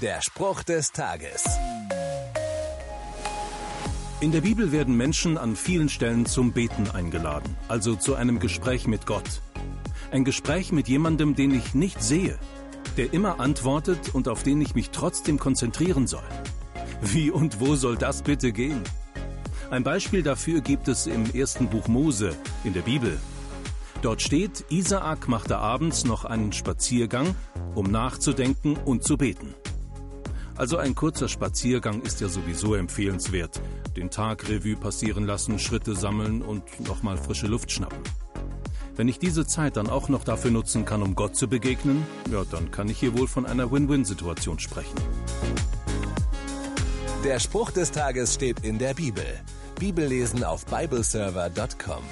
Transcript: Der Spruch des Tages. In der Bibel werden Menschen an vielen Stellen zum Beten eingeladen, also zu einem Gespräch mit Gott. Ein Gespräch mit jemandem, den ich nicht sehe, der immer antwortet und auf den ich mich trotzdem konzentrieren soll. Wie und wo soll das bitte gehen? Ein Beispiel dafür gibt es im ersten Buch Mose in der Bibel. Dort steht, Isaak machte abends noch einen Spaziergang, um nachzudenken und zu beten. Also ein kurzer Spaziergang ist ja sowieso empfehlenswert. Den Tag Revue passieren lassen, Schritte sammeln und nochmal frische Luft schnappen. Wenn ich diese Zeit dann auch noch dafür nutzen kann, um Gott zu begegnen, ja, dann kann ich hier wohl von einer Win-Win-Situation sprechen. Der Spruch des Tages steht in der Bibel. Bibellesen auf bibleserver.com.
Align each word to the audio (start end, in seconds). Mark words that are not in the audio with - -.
Der 0.00 0.22
Spruch 0.22 0.62
des 0.62 0.92
Tages. 0.92 1.44
In 4.20 4.32
der 4.32 4.40
Bibel 4.40 4.72
werden 4.72 4.96
Menschen 4.96 5.36
an 5.36 5.56
vielen 5.56 5.90
Stellen 5.90 6.24
zum 6.24 6.52
Beten 6.52 6.90
eingeladen, 6.90 7.54
also 7.68 7.96
zu 7.96 8.14
einem 8.14 8.38
Gespräch 8.38 8.86
mit 8.86 9.04
Gott. 9.04 9.42
Ein 10.10 10.24
Gespräch 10.24 10.72
mit 10.72 10.88
jemandem, 10.88 11.34
den 11.34 11.54
ich 11.54 11.74
nicht 11.74 12.02
sehe, 12.02 12.38
der 12.96 13.12
immer 13.12 13.40
antwortet 13.40 14.14
und 14.14 14.26
auf 14.26 14.42
den 14.42 14.62
ich 14.62 14.74
mich 14.74 14.88
trotzdem 14.88 15.38
konzentrieren 15.38 16.06
soll. 16.06 16.28
Wie 17.02 17.30
und 17.30 17.60
wo 17.60 17.74
soll 17.74 17.98
das 17.98 18.22
bitte 18.22 18.52
gehen? 18.52 18.82
Ein 19.70 19.84
Beispiel 19.84 20.22
dafür 20.22 20.62
gibt 20.62 20.88
es 20.88 21.06
im 21.06 21.30
ersten 21.34 21.68
Buch 21.68 21.88
Mose 21.88 22.34
in 22.64 22.72
der 22.72 22.82
Bibel. 22.82 23.18
Dort 24.00 24.22
steht, 24.22 24.64
Isaak 24.70 25.28
machte 25.28 25.58
abends 25.58 26.06
noch 26.06 26.24
einen 26.24 26.54
Spaziergang, 26.54 27.34
um 27.74 27.90
nachzudenken 27.90 28.78
und 28.78 29.04
zu 29.04 29.18
beten. 29.18 29.54
Also 30.60 30.76
ein 30.76 30.94
kurzer 30.94 31.26
Spaziergang 31.26 32.02
ist 32.02 32.20
ja 32.20 32.28
sowieso 32.28 32.74
empfehlenswert. 32.74 33.62
Den 33.96 34.10
Tag 34.10 34.46
Revue 34.46 34.76
passieren 34.76 35.24
lassen, 35.24 35.58
Schritte 35.58 35.94
sammeln 35.94 36.42
und 36.42 36.86
nochmal 36.86 37.16
frische 37.16 37.46
Luft 37.46 37.72
schnappen. 37.72 37.96
Wenn 38.94 39.08
ich 39.08 39.18
diese 39.18 39.46
Zeit 39.46 39.78
dann 39.78 39.88
auch 39.88 40.10
noch 40.10 40.22
dafür 40.22 40.50
nutzen 40.50 40.84
kann, 40.84 41.00
um 41.00 41.14
Gott 41.14 41.34
zu 41.34 41.48
begegnen, 41.48 42.04
ja, 42.30 42.44
dann 42.44 42.70
kann 42.70 42.90
ich 42.90 43.00
hier 43.00 43.16
wohl 43.16 43.26
von 43.26 43.46
einer 43.46 43.72
Win-Win-Situation 43.72 44.58
sprechen. 44.58 44.96
Der 47.24 47.38
Spruch 47.38 47.70
des 47.70 47.90
Tages 47.90 48.34
steht 48.34 48.60
in 48.60 48.78
der 48.78 48.92
Bibel. 48.92 49.24
Bibellesen 49.78 50.44
auf 50.44 50.66
bibleserver.com. 50.66 52.02